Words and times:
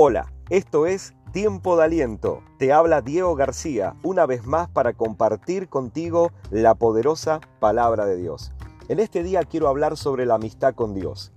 Hola, 0.00 0.32
esto 0.48 0.86
es 0.86 1.12
Tiempo 1.32 1.76
de 1.76 1.82
Aliento. 1.82 2.40
Te 2.56 2.72
habla 2.72 3.00
Diego 3.00 3.34
García 3.34 3.96
una 4.04 4.26
vez 4.26 4.46
más 4.46 4.68
para 4.68 4.92
compartir 4.92 5.68
contigo 5.68 6.30
la 6.52 6.76
poderosa 6.76 7.40
palabra 7.58 8.06
de 8.06 8.16
Dios. 8.16 8.52
En 8.86 9.00
este 9.00 9.24
día 9.24 9.42
quiero 9.42 9.66
hablar 9.66 9.96
sobre 9.96 10.24
la 10.24 10.36
amistad 10.36 10.76
con 10.76 10.94
Dios. 10.94 11.32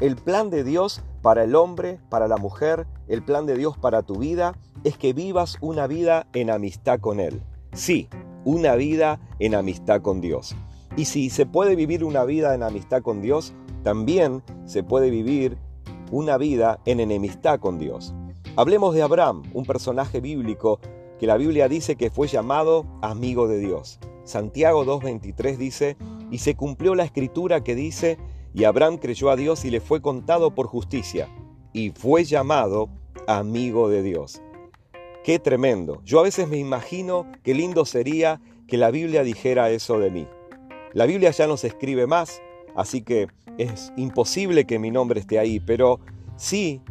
El 0.00 0.16
plan 0.16 0.48
de 0.48 0.64
Dios 0.64 1.02
para 1.20 1.44
el 1.44 1.54
hombre, 1.54 2.00
para 2.08 2.26
la 2.26 2.38
mujer, 2.38 2.86
el 3.06 3.22
plan 3.22 3.44
de 3.44 3.54
Dios 3.54 3.76
para 3.76 4.02
tu 4.02 4.14
vida 4.14 4.54
es 4.82 4.96
que 4.96 5.12
vivas 5.12 5.58
una 5.60 5.86
vida 5.86 6.26
en 6.32 6.48
amistad 6.48 7.00
con 7.00 7.20
Él. 7.20 7.42
Sí, 7.74 8.08
una 8.46 8.76
vida 8.76 9.20
en 9.40 9.54
amistad 9.54 10.00
con 10.00 10.22
Dios. 10.22 10.56
Y 10.96 11.04
si 11.04 11.28
se 11.28 11.44
puede 11.44 11.76
vivir 11.76 12.02
una 12.02 12.24
vida 12.24 12.54
en 12.54 12.62
amistad 12.62 13.02
con 13.02 13.20
Dios, 13.20 13.52
también 13.82 14.42
se 14.64 14.82
puede 14.82 15.10
vivir 15.10 15.58
una 16.10 16.38
vida 16.38 16.80
en 16.84 17.00
enemistad 17.00 17.60
con 17.60 17.78
Dios. 17.78 18.14
Hablemos 18.56 18.94
de 18.94 19.02
Abraham, 19.02 19.42
un 19.52 19.64
personaje 19.64 20.20
bíblico 20.20 20.80
que 21.18 21.26
la 21.26 21.36
Biblia 21.36 21.68
dice 21.68 21.96
que 21.96 22.10
fue 22.10 22.28
llamado 22.28 22.86
amigo 23.02 23.48
de 23.48 23.58
Dios. 23.58 23.98
Santiago 24.24 24.84
2.23 24.84 25.56
dice, 25.56 25.96
y 26.30 26.38
se 26.38 26.56
cumplió 26.56 26.94
la 26.94 27.04
escritura 27.04 27.62
que 27.62 27.74
dice, 27.74 28.18
y 28.54 28.64
Abraham 28.64 28.98
creyó 28.98 29.30
a 29.30 29.36
Dios 29.36 29.64
y 29.64 29.70
le 29.70 29.80
fue 29.80 30.00
contado 30.00 30.54
por 30.54 30.66
justicia, 30.66 31.28
y 31.72 31.90
fue 31.90 32.24
llamado 32.24 32.88
amigo 33.26 33.88
de 33.88 34.02
Dios. 34.02 34.42
Qué 35.24 35.38
tremendo. 35.38 36.00
Yo 36.04 36.20
a 36.20 36.22
veces 36.22 36.48
me 36.48 36.56
imagino 36.56 37.26
qué 37.42 37.54
lindo 37.54 37.84
sería 37.84 38.40
que 38.66 38.76
la 38.76 38.90
Biblia 38.90 39.22
dijera 39.22 39.70
eso 39.70 39.98
de 39.98 40.10
mí. 40.10 40.28
La 40.92 41.04
Biblia 41.06 41.30
ya 41.30 41.46
no 41.46 41.56
se 41.56 41.66
escribe 41.66 42.06
más, 42.06 42.40
así 42.76 43.02
que 43.02 43.28
es 43.58 43.92
imposible 43.96 44.66
que 44.66 44.78
mi 44.78 44.90
nombre 44.90 45.18
esté 45.20 45.38
ahí, 45.38 45.60
pero 45.60 45.98
si 46.36 46.82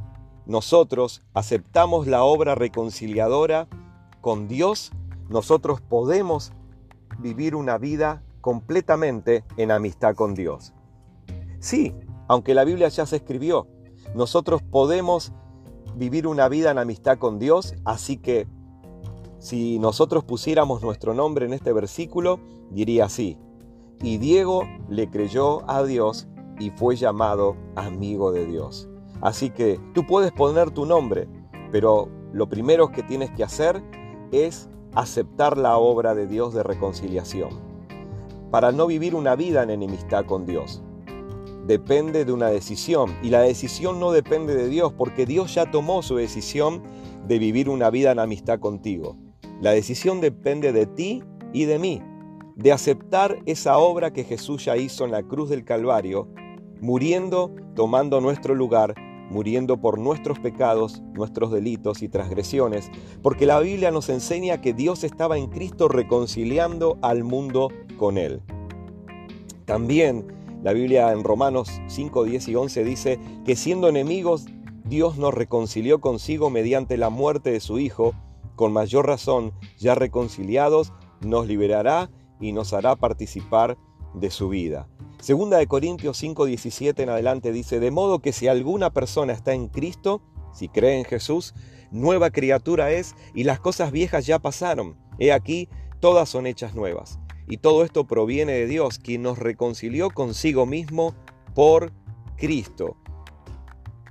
nosotros 0.46 1.22
aceptamos 1.34 2.08
la 2.08 2.24
obra 2.24 2.56
reconciliadora 2.56 3.68
con 4.22 4.48
Dios, 4.48 4.92
nosotros 5.30 5.82
podemos 5.82 6.52
vivir 7.20 7.56
una 7.56 7.78
vida 7.78 8.24
completamente 8.42 9.44
en 9.58 9.72
amistad 9.72 10.16
con 10.16 10.36
Dios. 10.36 10.74
Sí, 11.60 11.94
aunque 12.28 12.54
la 12.54 12.64
Biblia 12.64 12.90
ya 12.90 13.06
se 13.06 13.16
escribió, 13.16 13.68
nosotros 14.14 14.62
podemos 14.62 15.32
vivir 15.96 16.28
una 16.28 16.50
vida 16.50 16.72
en 16.72 16.78
amistad 16.78 17.18
con 17.18 17.40
Dios, 17.40 17.76
así 17.86 18.18
que 18.18 18.48
si 19.40 19.80
nosotros 19.80 20.24
pusiéramos 20.24 20.82
nuestro 20.82 21.14
nombre 21.14 21.46
en 21.46 21.54
este 21.54 21.72
versículo, 21.74 22.40
diría 22.72 23.06
así, 23.06 23.38
y 24.06 24.20
Diego 24.20 24.70
le 24.88 25.10
creyó 25.10 25.68
a 25.68 25.84
Dios 25.84 26.28
y 26.60 26.70
fue 26.70 26.96
llamado 26.96 27.58
amigo 27.76 28.32
de 28.32 28.46
Dios. 28.46 28.88
Así 29.20 29.50
que 29.50 29.80
tú 29.96 30.06
puedes 30.06 30.32
poner 30.32 30.70
tu 30.70 30.86
nombre, 30.86 31.28
pero 31.72 32.08
lo 32.32 32.48
primero 32.48 32.92
que 32.92 33.02
tienes 33.02 33.32
que 33.32 33.44
hacer 33.44 33.82
es 34.32 34.70
aceptar 34.94 35.58
la 35.58 35.78
obra 35.78 36.14
de 36.14 36.28
Dios 36.28 36.54
de 36.54 36.62
reconciliación, 36.62 37.50
para 38.52 38.72
no 38.72 38.86
vivir 38.86 39.16
una 39.16 39.36
vida 39.36 39.64
en 39.64 39.72
enemistad 39.72 40.26
con 40.26 40.46
Dios. 40.46 40.84
Depende 41.66 42.26
de 42.26 42.32
una 42.32 42.50
decisión 42.50 43.18
y 43.24 43.32
la 43.32 43.42
decisión 43.42 44.00
no 44.00 44.12
depende 44.12 44.54
de 44.54 44.68
Dios 44.68 44.94
porque 44.94 45.26
Dios 45.26 45.56
ya 45.56 45.72
tomó 45.72 46.04
su 46.04 46.16
decisión 46.18 46.84
de 47.28 47.40
vivir 47.40 47.70
una 47.70 47.90
vida 47.90 48.12
en 48.12 48.20
amistad 48.20 48.60
contigo. 48.60 49.18
La 49.62 49.72
decisión 49.72 50.22
depende 50.22 50.74
de 50.74 50.86
ti 50.86 51.24
y 51.54 51.66
de 51.66 51.80
mí, 51.80 52.04
de 52.56 52.72
aceptar 52.72 53.38
esa 53.46 53.78
obra 53.78 54.14
que 54.14 54.24
Jesús 54.24 54.66
ya 54.66 54.78
hizo 54.78 55.06
en 55.06 55.12
la 55.12 55.24
cruz 55.24 55.50
del 55.50 55.66
Calvario 55.66 56.28
muriendo, 56.82 57.52
tomando 57.76 58.22
nuestro 58.22 58.54
lugar, 58.56 58.94
muriendo 59.30 59.78
por 59.78 59.98
nuestros 59.98 60.40
pecados, 60.40 61.02
nuestros 61.14 61.52
delitos 61.52 62.02
y 62.02 62.10
transgresiones, 62.10 62.92
porque 63.22 63.46
la 63.46 63.60
Biblia 63.60 63.92
nos 63.92 64.10
enseña 64.10 64.62
que 64.62 64.74
Dios 64.74 65.04
estaba 65.04 65.38
en 65.38 65.48
Cristo 65.48 65.88
reconciliando 65.88 66.98
al 67.02 67.24
mundo 67.24 67.70
con 67.98 68.18
Él. 68.18 68.42
También 69.66 70.28
la 70.64 70.74
Biblia 70.74 71.12
en 71.12 71.24
Romanos 71.24 71.82
5, 71.88 72.24
10 72.24 72.48
y 72.50 72.56
11 72.56 72.84
dice 72.84 73.20
que 73.46 73.56
siendo 73.56 73.88
enemigos, 73.90 74.46
Dios 74.84 75.18
nos 75.18 75.34
reconcilió 75.34 76.00
consigo 76.00 76.50
mediante 76.52 76.98
la 76.98 77.10
muerte 77.10 77.52
de 77.52 77.60
su 77.60 77.80
Hijo, 77.80 78.14
con 78.56 78.72
mayor 78.72 79.08
razón, 79.08 79.54
ya 79.78 79.96
reconciliados, 79.96 80.94
nos 81.22 81.48
liberará 81.48 82.10
y 82.40 82.52
nos 82.52 82.74
hará 82.74 82.96
participar 82.96 83.78
de 84.14 84.32
su 84.32 84.50
vida. 84.50 84.88
Segunda 85.20 85.58
de 85.58 85.68
Corintios 85.68 86.22
5:17 86.22 87.04
en 87.04 87.10
adelante 87.10 87.52
dice, 87.52 87.80
de 87.80 87.92
modo 87.92 88.20
que 88.20 88.34
si 88.34 88.48
alguna 88.48 88.92
persona 88.92 89.34
está 89.34 89.54
en 89.54 89.68
Cristo, 89.68 90.22
si 90.54 90.70
cree 90.70 90.98
en 90.98 91.06
Jesús, 91.06 91.54
nueva 91.92 92.30
criatura 92.30 92.92
es 92.92 93.16
y 93.34 93.44
las 93.44 93.60
cosas 93.60 93.92
viejas 93.92 94.26
ya 94.26 94.40
pasaron. 94.40 94.98
He 95.20 95.32
aquí, 95.32 95.70
todas 96.00 96.30
son 96.30 96.48
hechas 96.48 96.76
nuevas. 96.76 97.20
Y 97.48 97.58
todo 97.58 97.84
esto 97.84 98.06
proviene 98.06 98.54
de 98.54 98.68
Dios, 98.68 99.00
quien 99.00 99.22
nos 99.22 99.38
reconcilió 99.38 100.10
consigo 100.10 100.66
mismo 100.66 101.14
por 101.54 101.92
Cristo. 102.38 102.98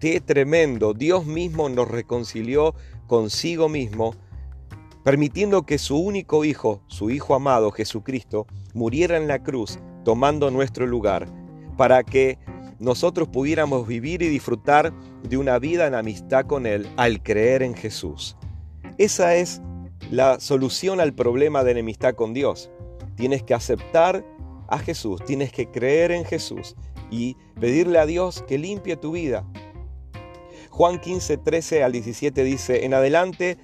Qué 0.00 0.20
tremendo, 0.20 0.92
Dios 0.92 1.26
mismo 1.26 1.68
nos 1.68 1.88
reconcilió 1.88 2.74
consigo 3.06 3.68
mismo, 3.68 4.14
permitiendo 5.04 5.64
que 5.64 5.78
su 5.78 5.98
único 5.98 6.44
Hijo, 6.44 6.82
su 6.88 7.10
Hijo 7.10 7.34
amado 7.34 7.70
Jesucristo, 7.70 8.46
muriera 8.72 9.16
en 9.16 9.28
la 9.28 9.42
cruz 9.42 9.78
tomando 10.04 10.50
nuestro 10.50 10.86
lugar, 10.86 11.28
para 11.76 12.02
que 12.02 12.38
nosotros 12.78 13.28
pudiéramos 13.28 13.86
vivir 13.86 14.22
y 14.22 14.28
disfrutar 14.28 14.92
de 15.22 15.36
una 15.36 15.58
vida 15.58 15.86
en 15.86 15.94
amistad 15.94 16.46
con 16.46 16.66
Él 16.66 16.88
al 16.96 17.22
creer 17.22 17.62
en 17.62 17.74
Jesús. 17.74 18.36
Esa 18.98 19.36
es 19.36 19.60
la 20.10 20.40
solución 20.40 21.00
al 21.00 21.14
problema 21.14 21.64
de 21.64 21.72
enemistad 21.72 22.14
con 22.14 22.34
Dios. 22.34 22.70
Tienes 23.16 23.42
que 23.42 23.54
aceptar 23.54 24.24
a 24.68 24.78
Jesús, 24.78 25.22
tienes 25.24 25.52
que 25.52 25.70
creer 25.70 26.10
en 26.12 26.24
Jesús 26.24 26.74
y 27.10 27.36
pedirle 27.60 27.98
a 27.98 28.06
Dios 28.06 28.42
que 28.46 28.58
limpie 28.58 28.96
tu 28.96 29.12
vida. 29.12 29.44
Juan 30.70 30.98
15, 30.98 31.36
13 31.36 31.84
al 31.84 31.92
17 31.92 32.42
dice, 32.42 32.84
en 32.84 32.94
adelante 32.94 33.58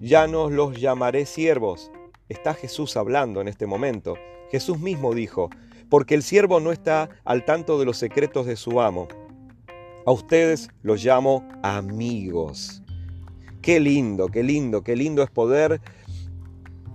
ya 0.00 0.26
no 0.26 0.50
los 0.50 0.80
llamaré 0.80 1.26
siervos. 1.26 1.90
Está 2.28 2.54
Jesús 2.54 2.96
hablando 2.96 3.40
en 3.40 3.48
este 3.48 3.66
momento. 3.66 4.14
Jesús 4.50 4.78
mismo 4.78 5.14
dijo, 5.14 5.50
porque 5.88 6.14
el 6.14 6.22
siervo 6.22 6.60
no 6.60 6.72
está 6.72 7.08
al 7.24 7.44
tanto 7.44 7.78
de 7.78 7.84
los 7.84 7.96
secretos 7.96 8.46
de 8.46 8.56
su 8.56 8.80
amo. 8.80 9.08
A 10.06 10.12
ustedes 10.12 10.68
los 10.82 11.04
llamo 11.04 11.46
amigos. 11.62 12.82
Qué 13.62 13.80
lindo, 13.80 14.28
qué 14.28 14.42
lindo, 14.42 14.82
qué 14.82 14.96
lindo 14.96 15.22
es 15.22 15.30
poder 15.30 15.80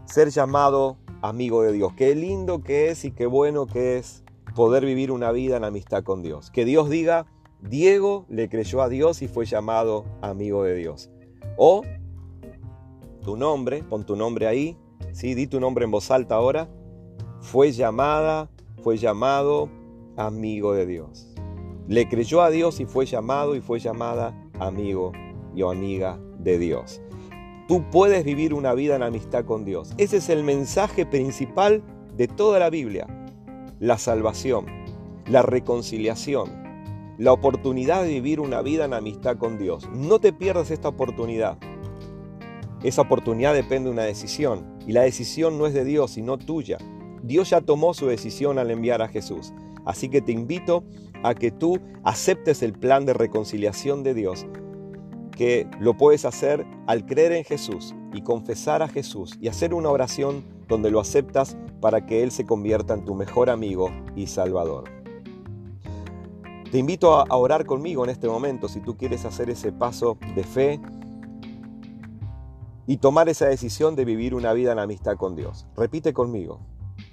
ser 0.06 0.30
llamado 0.30 0.98
amigo 1.22 1.64
de 1.64 1.74
Dios. 1.74 1.94
Qué 1.96 2.16
lindo 2.16 2.64
que 2.64 2.90
es 2.90 3.06
y 3.06 3.12
qué 3.12 3.26
bueno 3.26 3.68
que 3.68 3.98
es 3.98 4.24
poder 4.56 4.86
vivir 4.86 5.12
una 5.12 5.32
vida 5.32 5.58
en 5.58 5.64
amistad 5.64 6.04
con 6.04 6.22
Dios. 6.22 6.52
Que 6.52 6.66
Dios 6.66 6.90
diga, 6.90 7.26
Diego 7.62 8.26
le 8.30 8.50
creyó 8.50 8.82
a 8.82 8.90
Dios 8.90 9.22
y 9.22 9.28
fue 9.28 9.46
llamado 9.46 10.06
amigo 10.22 10.64
de 10.64 10.76
Dios. 10.76 11.10
O 11.58 11.84
tu 13.24 13.36
nombre, 13.36 13.84
pon 13.84 14.06
tu 14.06 14.16
nombre 14.16 14.46
ahí, 14.48 14.78
¿sí? 15.12 15.34
di 15.34 15.48
tu 15.48 15.60
nombre 15.60 15.86
en 15.86 15.92
voz 15.92 16.12
alta 16.12 16.36
ahora, 16.36 16.70
fue 17.42 17.72
llamada 17.72 18.50
fue 18.84 18.98
llamado 18.98 19.70
amigo 20.18 20.74
de 20.74 20.86
Dios. 20.86 21.34
Le 21.88 22.08
creyó 22.10 22.42
a 22.42 22.50
Dios 22.50 22.82
y 22.82 22.86
fue 22.86 23.06
llamado 23.06 23.56
y 23.56 23.62
fue 23.62 23.80
llamada 23.80 24.38
amigo 24.60 25.14
y 25.56 25.64
amiga 25.64 26.20
de 26.40 26.58
Dios. 26.60 27.02
Tú 27.68 27.90
puedes 27.90 28.26
vivir 28.26 28.54
una 28.54 28.74
vida 28.74 28.98
en 28.98 29.04
amistad 29.04 29.46
con 29.46 29.64
Dios. 29.64 29.94
Ese 29.98 30.18
es 30.18 30.28
el 30.28 30.44
mensaje 30.44 31.06
principal 31.06 31.82
de 32.18 32.28
toda 32.28 32.60
la 32.60 32.70
Biblia. 32.70 33.08
La 33.80 33.98
salvación, 33.98 34.66
la 35.28 35.42
reconciliación, 35.42 36.52
la 37.18 37.32
oportunidad 37.32 38.04
de 38.04 38.10
vivir 38.10 38.42
una 38.42 38.62
vida 38.62 38.84
en 38.84 38.94
amistad 38.94 39.38
con 39.38 39.58
Dios. 39.58 39.90
No 39.94 40.20
te 40.20 40.34
pierdas 40.34 40.72
esta 40.72 40.90
oportunidad. 40.90 41.58
Esa 42.84 43.02
oportunidad 43.02 43.54
depende 43.54 43.90
de 43.90 43.94
una 43.94 44.04
decisión 44.04 44.78
y 44.86 44.92
la 44.92 45.02
decisión 45.02 45.58
no 45.58 45.66
es 45.66 45.74
de 45.74 45.86
Dios, 45.86 46.12
sino 46.12 46.38
tuya. 46.38 46.78
Dios 47.24 47.50
ya 47.50 47.62
tomó 47.62 47.94
su 47.94 48.08
decisión 48.08 48.60
al 48.60 48.70
enviar 48.72 49.02
a 49.02 49.08
Jesús. 49.08 49.54
Así 49.86 50.10
que 50.10 50.22
te 50.22 50.34
invito 50.34 50.84
a 51.24 51.34
que 51.34 51.52
tú 51.52 51.80
aceptes 52.04 52.62
el 52.62 52.74
plan 52.74 53.06
de 53.06 53.14
reconciliación 53.14 54.04
de 54.04 54.14
Dios, 54.14 54.46
que 55.32 55.68
lo 55.80 55.96
puedes 55.96 56.26
hacer 56.26 56.66
al 56.86 57.06
creer 57.06 57.32
en 57.32 57.46
Jesús 57.46 57.96
y 58.14 58.22
confesar 58.22 58.82
a 58.82 58.90
Jesús 58.90 59.38
y 59.42 59.48
hacer 59.48 59.74
una 59.74 59.90
oración 59.90 60.44
donde 60.68 60.92
lo 60.92 61.00
aceptas 61.00 61.58
para 61.80 62.06
que 62.06 62.24
Él 62.24 62.32
se 62.32 62.46
convierta 62.46 62.94
en 62.94 63.06
tu 63.06 63.16
mejor 63.16 63.50
amigo 63.50 63.90
y 64.16 64.28
salvador. 64.28 64.84
Te 66.72 66.80
invito 66.80 67.14
a 67.14 67.36
orar 67.36 67.66
conmigo 67.66 68.04
en 68.04 68.10
este 68.10 68.28
momento 68.28 68.68
si 68.68 68.80
tú 68.80 68.98
quieres 68.98 69.26
hacer 69.26 69.50
ese 69.50 69.72
paso 69.72 70.18
de 70.36 70.44
fe 70.44 70.80
y 72.86 72.98
tomar 72.98 73.30
esa 73.30 73.48
decisión 73.48 73.96
de 73.96 74.06
vivir 74.06 74.36
una 74.36 74.54
vida 74.54 74.72
en 74.72 74.80
amistad 74.80 75.18
con 75.18 75.36
Dios. 75.36 75.66
Repite 75.76 76.14
conmigo. 76.14 76.60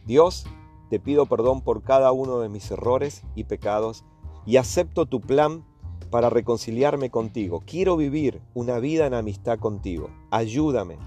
Dios, 0.07 0.47
te 0.91 0.99
pido 0.99 1.27
perdón 1.27 1.63
por 1.63 1.83
cada 1.83 2.13
uno 2.13 2.41
de 2.41 2.49
mis 2.49 2.71
errores 2.71 3.23
y 3.35 3.45
pecados 3.45 4.05
y 4.47 4.57
acepto 4.57 5.07
tu 5.07 5.21
plan 5.21 5.65
para 6.11 6.31
reconciliarme 6.31 7.11
contigo. 7.11 7.63
Quiero 7.65 7.97
vivir 7.97 8.43
una 8.55 8.79
vida 8.81 9.07
en 9.07 9.15
amistad 9.15 9.59
contigo. 9.59 10.11
Ayúdame. 10.31 10.99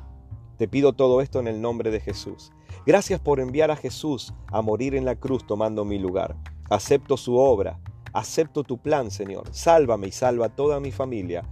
Te 0.57 0.67
pido 0.67 0.93
todo 0.93 1.19
esto 1.19 1.39
en 1.39 1.47
el 1.47 1.61
nombre 1.61 1.91
de 1.91 1.99
Jesús. 1.99 2.53
Gracias 2.85 3.19
por 3.19 3.39
enviar 3.39 3.71
a 3.71 3.75
Jesús 3.75 4.33
a 4.47 4.61
morir 4.61 4.95
en 4.95 5.03
la 5.03 5.15
cruz 5.15 5.45
tomando 5.45 5.83
mi 5.83 5.99
lugar. 5.99 6.37
Acepto 6.69 7.17
su 7.17 7.35
obra. 7.37 7.79
Acepto 8.13 8.63
tu 8.63 8.77
plan, 8.77 9.11
Señor. 9.11 9.47
Sálvame 9.51 10.07
y 10.07 10.11
salva 10.11 10.45
a 10.45 10.55
toda 10.55 10.79
mi 10.79 10.91
familia 10.91 11.43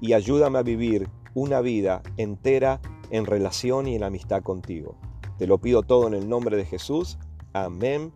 y 0.00 0.12
ayúdame 0.12 0.58
a 0.58 0.62
vivir 0.62 1.08
una 1.36 1.60
vida 1.60 2.02
entera 2.16 2.80
en 3.10 3.26
relación 3.26 3.86
y 3.86 3.94
en 3.94 4.04
amistad 4.04 4.42
contigo. 4.42 4.96
Te 5.36 5.46
lo 5.46 5.58
pido 5.58 5.82
todo 5.82 6.08
en 6.08 6.14
el 6.14 6.30
nombre 6.30 6.56
de 6.56 6.64
Jesús. 6.64 7.18
Amén 7.52 8.10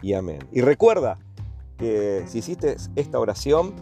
y 0.00 0.14
amén. 0.14 0.38
Y 0.52 0.62
recuerda 0.62 1.18
que 1.76 2.24
si 2.26 2.38
hiciste 2.38 2.76
esta 2.96 3.20
oración, 3.20 3.74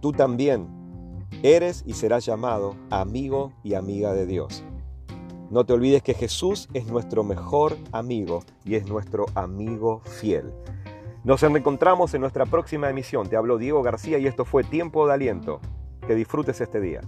tú 0.00 0.12
también 0.12 0.68
eres 1.42 1.82
y 1.86 1.94
serás 1.94 2.26
llamado 2.26 2.76
amigo 2.90 3.54
y 3.64 3.72
amiga 3.72 4.12
de 4.12 4.26
Dios. 4.26 4.62
No 5.50 5.64
te 5.64 5.72
olvides 5.72 6.02
que 6.02 6.12
Jesús 6.12 6.68
es 6.74 6.86
nuestro 6.86 7.24
mejor 7.24 7.78
amigo 7.90 8.44
y 8.66 8.74
es 8.74 8.86
nuestro 8.86 9.24
amigo 9.34 10.02
fiel. 10.04 10.52
Nos 11.24 11.42
encontramos 11.42 12.12
en 12.12 12.20
nuestra 12.20 12.44
próxima 12.44 12.90
emisión. 12.90 13.30
Te 13.30 13.36
hablo 13.36 13.56
Diego 13.56 13.82
García 13.82 14.18
y 14.18 14.26
esto 14.26 14.44
fue 14.44 14.62
Tiempo 14.62 15.06
de 15.06 15.14
Aliento. 15.14 15.60
Que 16.06 16.14
disfrutes 16.14 16.60
este 16.60 16.80
día. 16.80 17.00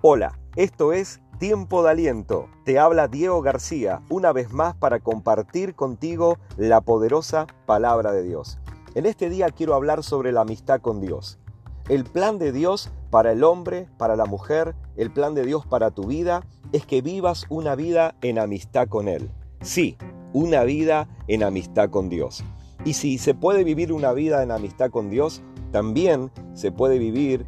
Hola, 0.00 0.38
esto 0.54 0.92
es 0.92 1.20
Tiempo 1.40 1.82
de 1.82 1.90
Aliento. 1.90 2.48
Te 2.64 2.78
habla 2.78 3.08
Diego 3.08 3.42
García 3.42 4.00
una 4.10 4.32
vez 4.32 4.52
más 4.52 4.76
para 4.76 5.00
compartir 5.00 5.74
contigo 5.74 6.38
la 6.56 6.80
poderosa 6.80 7.48
palabra 7.66 8.12
de 8.12 8.22
Dios. 8.22 8.60
En 8.94 9.06
este 9.06 9.28
día 9.28 9.48
quiero 9.50 9.74
hablar 9.74 10.04
sobre 10.04 10.30
la 10.30 10.42
amistad 10.42 10.80
con 10.80 11.00
Dios. 11.00 11.40
El 11.88 12.04
plan 12.04 12.38
de 12.38 12.52
Dios 12.52 12.92
para 13.10 13.32
el 13.32 13.42
hombre, 13.42 13.88
para 13.98 14.14
la 14.14 14.24
mujer, 14.24 14.76
el 14.96 15.10
plan 15.10 15.34
de 15.34 15.44
Dios 15.44 15.66
para 15.66 15.90
tu 15.90 16.04
vida 16.04 16.44
es 16.70 16.86
que 16.86 17.02
vivas 17.02 17.46
una 17.48 17.74
vida 17.74 18.14
en 18.22 18.38
amistad 18.38 18.86
con 18.86 19.08
Él. 19.08 19.28
Sí, 19.62 19.96
una 20.32 20.62
vida 20.62 21.08
en 21.26 21.42
amistad 21.42 21.90
con 21.90 22.08
Dios. 22.08 22.44
Y 22.84 22.92
si 22.92 23.18
se 23.18 23.34
puede 23.34 23.64
vivir 23.64 23.92
una 23.92 24.12
vida 24.12 24.44
en 24.44 24.52
amistad 24.52 24.90
con 24.90 25.10
Dios, 25.10 25.42
también 25.72 26.30
se 26.54 26.70
puede 26.70 27.00
vivir 27.00 27.46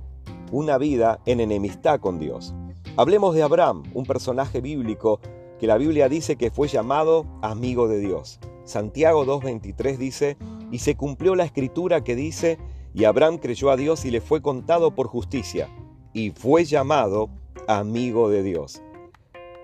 una 0.50 0.78
vida 0.78 1.20
en 1.26 1.40
enemistad 1.40 2.00
con 2.00 2.18
Dios. 2.18 2.54
Hablemos 2.96 3.34
de 3.34 3.42
Abraham, 3.42 3.84
un 3.94 4.04
personaje 4.04 4.60
bíblico 4.60 5.20
que 5.58 5.66
la 5.66 5.76
Biblia 5.76 6.08
dice 6.08 6.36
que 6.36 6.50
fue 6.50 6.68
llamado 6.68 7.26
amigo 7.42 7.86
de 7.86 7.98
Dios. 7.98 8.40
Santiago 8.64 9.26
2.23 9.26 9.96
dice, 9.96 10.36
y 10.70 10.78
se 10.78 10.96
cumplió 10.96 11.34
la 11.34 11.44
escritura 11.44 12.02
que 12.02 12.16
dice, 12.16 12.58
y 12.94 13.04
Abraham 13.04 13.38
creyó 13.38 13.70
a 13.70 13.76
Dios 13.76 14.04
y 14.04 14.10
le 14.10 14.20
fue 14.20 14.40
contado 14.40 14.94
por 14.94 15.06
justicia, 15.06 15.68
y 16.12 16.30
fue 16.30 16.64
llamado 16.64 17.30
amigo 17.68 18.30
de 18.30 18.42
Dios. 18.42 18.82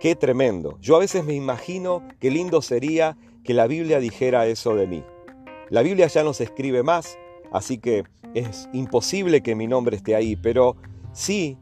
Qué 0.01 0.15
tremendo. 0.15 0.79
Yo 0.81 0.97
a 0.97 1.01
veces 1.01 1.25
me 1.25 1.35
imagino 1.35 2.03
qué 2.21 2.31
lindo 2.31 2.61
sería 2.63 3.17
que 3.43 3.55
la 3.55 3.67
Biblia 3.67 3.99
dijera 3.99 4.47
eso 4.47 4.75
de 4.75 4.87
mí. 4.87 5.03
La 5.71 5.83
Biblia 5.83 6.07
ya 6.07 6.23
no 6.23 6.35
se 6.35 6.45
escribe 6.45 6.83
más, 6.83 7.19
así 7.53 7.79
que 7.79 8.05
es 8.35 8.69
imposible 8.73 9.43
que 9.43 9.55
mi 9.55 9.67
nombre 9.67 9.97
esté 9.97 10.15
ahí, 10.15 10.37
pero 10.37 10.77
si 11.13 11.59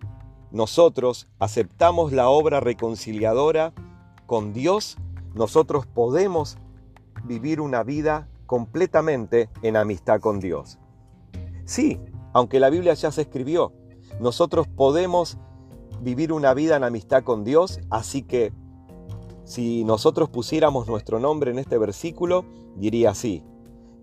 nosotros 0.50 1.28
aceptamos 1.38 2.12
la 2.12 2.28
obra 2.28 2.60
reconciliadora 2.60 3.72
con 4.26 4.52
Dios, 4.52 4.96
nosotros 5.34 5.86
podemos 5.86 6.58
vivir 7.24 7.60
una 7.60 7.82
vida 7.82 8.28
completamente 8.46 9.48
en 9.62 9.76
amistad 9.76 10.20
con 10.20 10.40
Dios. 10.40 10.78
Sí, 11.64 12.00
aunque 12.32 12.60
la 12.60 12.70
Biblia 12.70 12.94
ya 12.94 13.10
se 13.10 13.22
escribió, 13.22 13.72
nosotros 14.20 14.68
podemos 14.68 15.38
vivir 16.00 16.32
una 16.32 16.54
vida 16.54 16.76
en 16.76 16.84
amistad 16.84 17.24
con 17.24 17.44
Dios, 17.44 17.80
así 17.90 18.22
que 18.22 18.52
si 19.44 19.84
nosotros 19.84 20.28
pusiéramos 20.28 20.86
nuestro 20.88 21.20
nombre 21.20 21.50
en 21.50 21.58
este 21.58 21.78
versículo, 21.78 22.44
diría 22.76 23.10
así, 23.10 23.42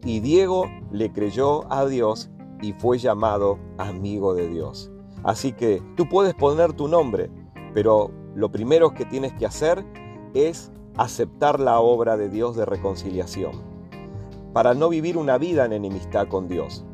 y 0.03 0.19
Diego 0.19 0.65
le 0.91 1.11
creyó 1.11 1.71
a 1.71 1.85
Dios 1.85 2.29
y 2.61 2.73
fue 2.73 2.97
llamado 2.97 3.59
amigo 3.77 4.33
de 4.33 4.47
Dios. 4.47 4.91
Así 5.23 5.53
que 5.53 5.81
tú 5.95 6.07
puedes 6.09 6.33
poner 6.33 6.73
tu 6.73 6.87
nombre, 6.87 7.29
pero 7.73 8.11
lo 8.35 8.51
primero 8.51 8.93
que 8.93 9.05
tienes 9.05 9.33
que 9.33 9.45
hacer 9.45 9.85
es 10.33 10.71
aceptar 10.97 11.59
la 11.59 11.79
obra 11.79 12.17
de 12.17 12.29
Dios 12.29 12.55
de 12.55 12.65
reconciliación, 12.65 13.51
para 14.53 14.73
no 14.73 14.89
vivir 14.89 15.17
una 15.17 15.37
vida 15.37 15.65
en 15.65 15.73
enemistad 15.73 16.27
con 16.27 16.47
Dios 16.47 16.85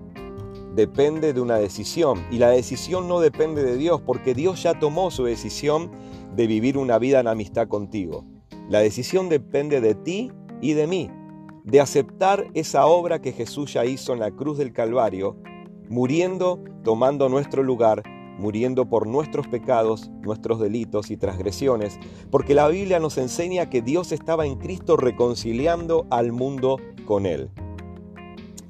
depende 0.78 1.34
de 1.34 1.42
una 1.42 1.56
decisión 1.56 2.24
y 2.30 2.38
la 2.38 2.50
decisión 2.50 3.08
no 3.08 3.20
depende 3.20 3.64
de 3.64 3.78
Dios 3.78 4.00
porque 4.00 4.36
Dios 4.36 4.62
ya 4.62 4.78
tomó 4.78 5.10
su 5.10 5.24
decisión 5.24 5.90
de 6.36 6.46
vivir 6.46 6.78
una 6.78 7.00
vida 7.00 7.20
en 7.20 7.28
amistad 7.28 7.68
contigo. 7.68 8.26
La 8.70 8.80
decisión 8.80 9.28
depende 9.28 9.82
de 9.82 9.96
ti 9.96 10.32
y 10.62 10.74
de 10.74 10.86
mí, 10.86 11.10
de 11.68 11.82
aceptar 11.82 12.48
esa 12.54 12.86
obra 12.86 13.22
que 13.22 13.34
Jesús 13.34 13.74
ya 13.74 13.84
hizo 13.84 14.14
en 14.14 14.20
la 14.20 14.32
cruz 14.32 14.58
del 14.58 14.72
Calvario, 14.72 15.36
muriendo, 15.90 16.64
tomando 16.86 17.28
nuestro 17.28 17.62
lugar, 17.62 18.04
muriendo 18.40 18.88
por 18.88 19.06
nuestros 19.06 19.48
pecados, 19.48 20.10
nuestros 20.22 20.62
delitos 20.62 21.12
y 21.12 21.18
transgresiones, 21.18 22.00
porque 22.32 22.54
la 22.54 22.70
Biblia 22.70 23.00
nos 23.00 23.18
enseña 23.18 23.70
que 23.70 23.82
Dios 23.82 24.14
estaba 24.14 24.46
en 24.46 24.56
Cristo 24.56 24.96
reconciliando 24.96 26.08
al 26.10 26.32
mundo 26.32 26.78
con 27.06 27.26
Él. 27.26 27.50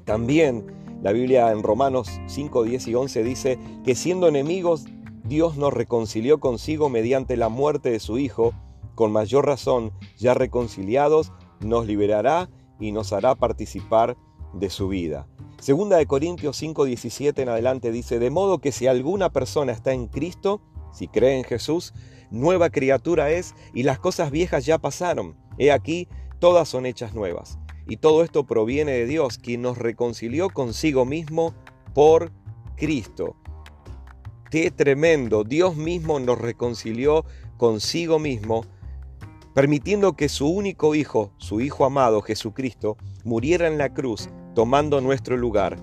También 0.04 0.66
la 1.00 1.12
Biblia 1.12 1.52
en 1.52 1.62
Romanos 1.62 2.20
5, 2.26 2.64
10 2.64 2.88
y 2.88 2.94
11 2.96 3.22
dice 3.22 3.58
que 3.84 3.94
siendo 3.94 4.26
enemigos, 4.26 4.86
Dios 5.22 5.56
nos 5.56 5.72
reconcilió 5.72 6.40
consigo 6.40 6.88
mediante 6.88 7.36
la 7.36 7.48
muerte 7.48 7.92
de 7.92 8.00
su 8.00 8.18
Hijo, 8.18 8.54
con 8.96 9.12
mayor 9.12 9.46
razón, 9.46 9.92
ya 10.16 10.34
reconciliados, 10.34 11.30
nos 11.60 11.86
liberará 11.86 12.48
y 12.80 12.92
nos 12.92 13.12
hará 13.12 13.34
participar 13.34 14.16
de 14.52 14.70
su 14.70 14.88
vida. 14.88 15.26
Segunda 15.60 15.96
de 15.96 16.06
Corintios 16.06 16.56
5, 16.56 16.84
17 16.84 17.42
en 17.42 17.48
adelante 17.48 17.90
dice, 17.90 18.18
de 18.18 18.30
modo 18.30 18.58
que 18.58 18.72
si 18.72 18.86
alguna 18.86 19.30
persona 19.30 19.72
está 19.72 19.92
en 19.92 20.06
Cristo, 20.06 20.60
si 20.92 21.08
cree 21.08 21.36
en 21.36 21.44
Jesús, 21.44 21.94
nueva 22.30 22.70
criatura 22.70 23.30
es 23.30 23.54
y 23.74 23.82
las 23.82 23.98
cosas 23.98 24.30
viejas 24.30 24.66
ya 24.66 24.78
pasaron. 24.78 25.36
He 25.58 25.72
aquí, 25.72 26.08
todas 26.38 26.68
son 26.68 26.86
hechas 26.86 27.14
nuevas. 27.14 27.58
Y 27.88 27.96
todo 27.96 28.22
esto 28.22 28.46
proviene 28.46 28.92
de 28.92 29.06
Dios, 29.06 29.38
quien 29.38 29.62
nos 29.62 29.78
reconcilió 29.78 30.50
consigo 30.50 31.04
mismo 31.04 31.54
por 31.94 32.32
Cristo. 32.76 33.34
Qué 34.50 34.70
tremendo. 34.70 35.44
Dios 35.44 35.76
mismo 35.76 36.20
nos 36.20 36.38
reconcilió 36.38 37.24
consigo 37.56 38.18
mismo, 38.18 38.64
permitiendo 39.58 40.12
que 40.12 40.28
su 40.28 40.46
único 40.46 40.94
Hijo, 40.94 41.32
su 41.38 41.60
Hijo 41.60 41.84
amado 41.84 42.22
Jesucristo, 42.22 42.96
muriera 43.24 43.66
en 43.66 43.76
la 43.76 43.92
cruz, 43.92 44.28
tomando 44.54 45.00
nuestro 45.00 45.36
lugar, 45.36 45.76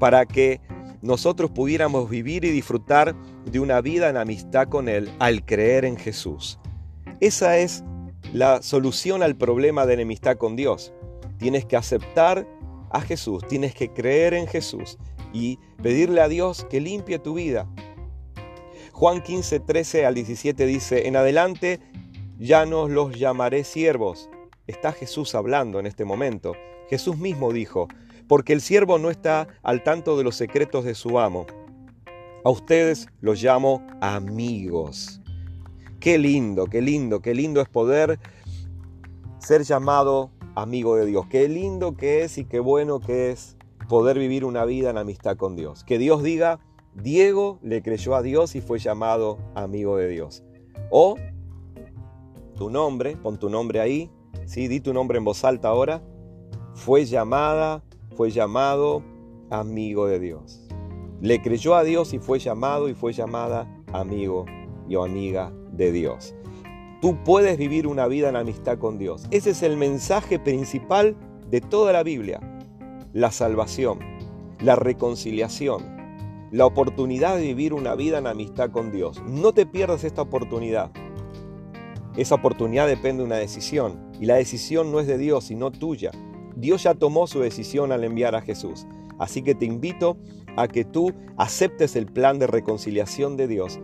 para 0.00 0.26
que 0.26 0.60
nosotros 1.00 1.52
pudiéramos 1.52 2.10
vivir 2.10 2.44
y 2.44 2.50
disfrutar 2.50 3.14
de 3.44 3.60
una 3.60 3.80
vida 3.82 4.08
en 4.08 4.16
amistad 4.16 4.66
con 4.66 4.88
Él 4.88 5.08
al 5.20 5.44
creer 5.44 5.84
en 5.84 5.96
Jesús. 5.96 6.58
Esa 7.20 7.56
es 7.58 7.84
la 8.32 8.62
solución 8.62 9.22
al 9.22 9.36
problema 9.36 9.86
de 9.86 9.94
enemistad 9.94 10.36
con 10.36 10.56
Dios. 10.56 10.92
Tienes 11.38 11.64
que 11.64 11.76
aceptar 11.76 12.48
a 12.90 13.00
Jesús, 13.00 13.46
tienes 13.46 13.76
que 13.76 13.92
creer 13.92 14.34
en 14.34 14.48
Jesús 14.48 14.98
y 15.32 15.60
pedirle 15.80 16.20
a 16.20 16.26
Dios 16.26 16.66
que 16.68 16.80
limpie 16.80 17.20
tu 17.20 17.34
vida. 17.34 17.68
Juan 18.90 19.22
15, 19.22 19.60
13 19.60 20.04
al 20.04 20.14
17 20.16 20.66
dice, 20.66 21.06
en 21.06 21.14
adelante 21.14 21.78
ya 22.40 22.64
no 22.64 22.88
los 22.88 23.18
llamaré 23.18 23.64
siervos. 23.64 24.30
Está 24.66 24.92
Jesús 24.92 25.34
hablando 25.34 25.78
en 25.78 25.86
este 25.86 26.06
momento. 26.06 26.54
Jesús 26.88 27.18
mismo 27.18 27.52
dijo, 27.52 27.86
porque 28.28 28.54
el 28.54 28.62
siervo 28.62 28.98
no 28.98 29.10
está 29.10 29.46
al 29.62 29.84
tanto 29.84 30.16
de 30.16 30.24
los 30.24 30.36
secretos 30.36 30.84
de 30.84 30.94
su 30.94 31.18
amo. 31.18 31.46
A 32.42 32.48
ustedes 32.48 33.08
los 33.20 33.42
llamo 33.42 33.86
amigos. 34.00 35.20
Qué 36.00 36.16
lindo, 36.16 36.64
qué 36.64 36.80
lindo, 36.80 37.20
qué 37.20 37.34
lindo 37.34 37.60
es 37.60 37.68
poder 37.68 38.18
ser 39.38 39.62
llamado 39.62 40.30
amigo 40.54 40.96
de 40.96 41.04
Dios. 41.04 41.26
Qué 41.26 41.46
lindo 41.46 41.94
que 41.94 42.22
es 42.22 42.38
y 42.38 42.46
qué 42.46 42.58
bueno 42.58 43.00
que 43.00 43.30
es 43.30 43.58
poder 43.86 44.18
vivir 44.18 44.46
una 44.46 44.64
vida 44.64 44.88
en 44.88 44.96
amistad 44.96 45.36
con 45.36 45.56
Dios. 45.56 45.84
Que 45.84 45.98
Dios 45.98 46.22
diga, 46.22 46.58
Diego 46.94 47.58
le 47.62 47.82
creyó 47.82 48.14
a 48.14 48.22
Dios 48.22 48.54
y 48.54 48.62
fue 48.62 48.78
llamado 48.78 49.38
amigo 49.54 49.98
de 49.98 50.08
Dios. 50.08 50.42
O 50.90 51.16
tu 52.60 52.68
nombre, 52.68 53.16
pon 53.16 53.38
tu 53.38 53.48
nombre 53.48 53.80
ahí, 53.80 54.10
¿sí? 54.44 54.68
di 54.68 54.80
tu 54.80 54.92
nombre 54.92 55.16
en 55.16 55.24
voz 55.24 55.44
alta 55.46 55.68
ahora, 55.68 56.02
fue 56.74 57.06
llamada, 57.06 57.82
fue 58.14 58.30
llamado 58.30 59.02
amigo 59.50 60.06
de 60.06 60.20
Dios. 60.20 60.68
Le 61.22 61.40
creyó 61.40 61.74
a 61.74 61.84
Dios 61.84 62.12
y 62.12 62.18
fue 62.18 62.38
llamado 62.38 62.90
y 62.90 62.94
fue 62.94 63.14
llamada 63.14 63.66
amigo 63.94 64.44
y 64.90 64.94
amiga 64.94 65.50
de 65.72 65.90
Dios. 65.90 66.34
Tú 67.00 67.16
puedes 67.24 67.56
vivir 67.56 67.86
una 67.86 68.06
vida 68.08 68.28
en 68.28 68.36
amistad 68.36 68.78
con 68.78 68.98
Dios. 68.98 69.24
Ese 69.30 69.50
es 69.50 69.62
el 69.62 69.78
mensaje 69.78 70.38
principal 70.38 71.16
de 71.48 71.62
toda 71.62 71.94
la 71.94 72.02
Biblia. 72.02 72.40
La 73.14 73.30
salvación, 73.30 74.00
la 74.60 74.76
reconciliación, 74.76 75.82
la 76.50 76.66
oportunidad 76.66 77.36
de 77.36 77.42
vivir 77.42 77.72
una 77.72 77.94
vida 77.94 78.18
en 78.18 78.26
amistad 78.26 78.70
con 78.70 78.92
Dios. 78.92 79.22
No 79.24 79.52
te 79.52 79.64
pierdas 79.64 80.04
esta 80.04 80.20
oportunidad. 80.20 80.90
Esa 82.16 82.34
oportunidad 82.34 82.88
depende 82.88 83.22
de 83.22 83.26
una 83.26 83.36
decisión 83.36 84.10
y 84.20 84.26
la 84.26 84.34
decisión 84.36 84.90
no 84.90 85.00
es 85.00 85.06
de 85.06 85.18
Dios, 85.18 85.44
sino 85.44 85.70
tuya. 85.70 86.10
Dios 86.56 86.82
ya 86.82 86.94
tomó 86.94 87.26
su 87.26 87.40
decisión 87.40 87.92
al 87.92 88.04
enviar 88.04 88.34
a 88.34 88.42
Jesús. 88.42 88.86
Así 89.18 89.42
que 89.42 89.54
te 89.54 89.66
invito 89.66 90.16
a 90.56 90.66
que 90.66 90.84
tú 90.84 91.12
aceptes 91.36 91.94
el 91.94 92.06
plan 92.06 92.38
de 92.38 92.46
reconciliación 92.46 93.36
de 93.36 93.46
Dios 93.46 93.80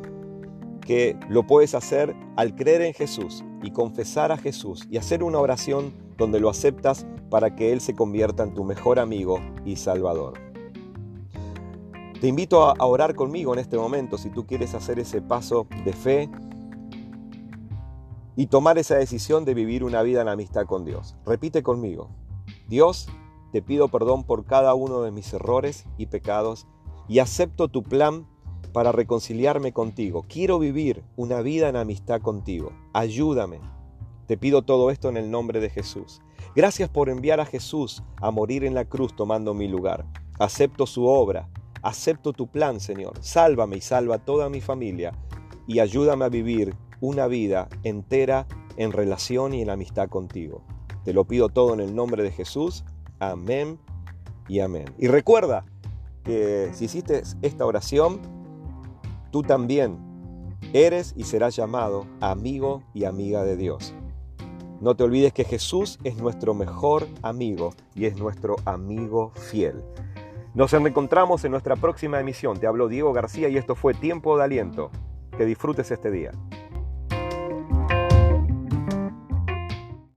que 0.86 1.18
lo 1.28 1.46
puedes 1.46 1.74
hacer 1.74 2.14
al 2.36 2.54
creer 2.54 2.80
en 2.82 2.94
Jesús 2.94 3.44
y 3.62 3.72
confesar 3.72 4.30
a 4.30 4.38
Jesús 4.38 4.86
y 4.88 4.96
hacer 4.96 5.22
una 5.22 5.38
oración 5.38 5.92
donde 6.16 6.40
lo 6.40 6.48
aceptas 6.48 7.06
para 7.28 7.54
que 7.54 7.72
Él 7.72 7.80
se 7.80 7.94
convierta 7.94 8.44
en 8.44 8.54
tu 8.54 8.64
mejor 8.64 8.98
amigo 8.98 9.40
y 9.64 9.76
salvador. 9.76 10.34
Te 12.20 12.28
invito 12.28 12.62
a 12.64 12.86
orar 12.86 13.14
conmigo 13.14 13.52
en 13.52 13.58
este 13.58 13.76
momento 13.76 14.16
si 14.16 14.30
tú 14.30 14.46
quieres 14.46 14.74
hacer 14.74 14.98
ese 14.98 15.20
paso 15.20 15.66
de 15.84 15.92
fe 15.92 16.30
y 18.36 18.46
tomar 18.46 18.78
esa 18.78 18.96
decisión 18.96 19.44
de 19.44 19.54
vivir 19.54 19.82
una 19.82 20.02
vida 20.02 20.20
en 20.20 20.28
amistad 20.28 20.66
con 20.66 20.84
Dios. 20.84 21.16
Repite 21.24 21.62
conmigo, 21.62 22.10
Dios, 22.68 23.08
te 23.50 23.62
pido 23.62 23.88
perdón 23.88 24.24
por 24.24 24.44
cada 24.44 24.74
uno 24.74 25.00
de 25.02 25.10
mis 25.10 25.32
errores 25.32 25.86
y 25.96 26.06
pecados 26.06 26.66
y 27.08 27.20
acepto 27.20 27.68
tu 27.68 27.82
plan 27.82 28.26
para 28.72 28.92
reconciliarme 28.92 29.72
contigo. 29.72 30.26
Quiero 30.28 30.58
vivir 30.58 31.02
una 31.16 31.40
vida 31.40 31.68
en 31.70 31.76
amistad 31.76 32.20
contigo. 32.20 32.72
Ayúdame. 32.92 33.60
Te 34.26 34.36
pido 34.36 34.62
todo 34.62 34.90
esto 34.90 35.08
en 35.08 35.16
el 35.16 35.30
nombre 35.30 35.60
de 35.60 35.70
Jesús. 35.70 36.20
Gracias 36.54 36.90
por 36.90 37.08
enviar 37.08 37.40
a 37.40 37.46
Jesús 37.46 38.02
a 38.16 38.30
morir 38.30 38.64
en 38.64 38.74
la 38.74 38.84
cruz 38.84 39.16
tomando 39.16 39.54
mi 39.54 39.68
lugar. 39.68 40.04
Acepto 40.38 40.86
su 40.86 41.06
obra. 41.06 41.48
Acepto 41.80 42.32
tu 42.32 42.48
plan, 42.48 42.80
Señor. 42.80 43.14
Sálvame 43.20 43.76
y 43.76 43.80
salva 43.80 44.16
a 44.16 44.24
toda 44.24 44.50
mi 44.50 44.60
familia. 44.60 45.12
Y 45.66 45.78
ayúdame 45.78 46.24
a 46.24 46.28
vivir 46.28 46.74
una 47.00 47.26
vida 47.26 47.68
entera 47.82 48.46
en 48.76 48.92
relación 48.92 49.54
y 49.54 49.62
en 49.62 49.70
amistad 49.70 50.08
contigo. 50.08 50.62
Te 51.04 51.12
lo 51.12 51.24
pido 51.24 51.48
todo 51.48 51.74
en 51.74 51.80
el 51.80 51.94
nombre 51.94 52.22
de 52.22 52.30
Jesús. 52.30 52.84
Amén 53.18 53.78
y 54.48 54.60
amén. 54.60 54.86
Y 54.98 55.08
recuerda 55.08 55.64
que 56.24 56.70
si 56.72 56.86
hiciste 56.86 57.22
esta 57.42 57.64
oración, 57.64 58.20
tú 59.30 59.42
también 59.42 59.98
eres 60.72 61.14
y 61.16 61.24
serás 61.24 61.54
llamado 61.56 62.06
amigo 62.20 62.82
y 62.92 63.04
amiga 63.04 63.44
de 63.44 63.56
Dios. 63.56 63.94
No 64.80 64.94
te 64.94 65.04
olvides 65.04 65.32
que 65.32 65.44
Jesús 65.44 65.98
es 66.04 66.16
nuestro 66.16 66.54
mejor 66.54 67.06
amigo 67.22 67.74
y 67.94 68.04
es 68.04 68.18
nuestro 68.18 68.56
amigo 68.66 69.32
fiel. 69.34 69.82
Nos 70.54 70.72
encontramos 70.72 71.44
en 71.44 71.52
nuestra 71.52 71.76
próxima 71.76 72.20
emisión. 72.20 72.58
Te 72.58 72.66
habló 72.66 72.88
Diego 72.88 73.12
García 73.12 73.48
y 73.48 73.56
esto 73.56 73.74
fue 73.74 73.94
Tiempo 73.94 74.36
de 74.36 74.44
Aliento. 74.44 74.90
Que 75.36 75.44
disfrutes 75.44 75.90
este 75.90 76.10
día. 76.10 76.32